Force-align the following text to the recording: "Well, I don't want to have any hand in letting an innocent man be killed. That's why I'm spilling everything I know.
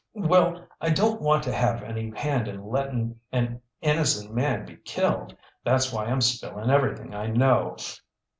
"Well, 0.15 0.65
I 0.81 0.89
don't 0.89 1.21
want 1.21 1.43
to 1.43 1.53
have 1.53 1.83
any 1.83 2.09
hand 2.09 2.47
in 2.47 2.65
letting 2.65 3.19
an 3.31 3.61
innocent 3.81 4.33
man 4.33 4.65
be 4.65 4.77
killed. 4.77 5.37
That's 5.63 5.93
why 5.93 6.05
I'm 6.05 6.21
spilling 6.21 6.71
everything 6.71 7.13
I 7.13 7.27
know. 7.27 7.77